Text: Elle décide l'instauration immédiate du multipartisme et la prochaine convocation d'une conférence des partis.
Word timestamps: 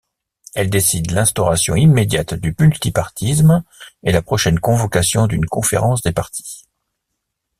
Elle 0.55 0.71
décide 0.71 1.11
l'instauration 1.11 1.75
immédiate 1.75 2.33
du 2.33 2.55
multipartisme 2.59 3.63
et 4.01 4.11
la 4.11 4.23
prochaine 4.23 4.59
convocation 4.59 5.27
d'une 5.27 5.45
conférence 5.45 6.01
des 6.01 6.11
partis. 6.11 6.65